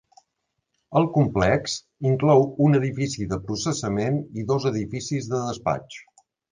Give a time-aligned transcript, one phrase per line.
[1.01, 1.75] El complex
[2.13, 6.05] inclou un edifici de processament i dos edificis de despatx.